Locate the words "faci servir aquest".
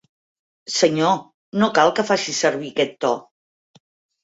2.09-2.99